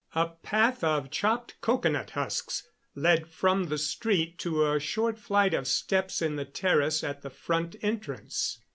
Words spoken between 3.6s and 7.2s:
the street to a short flight of steps in the terrace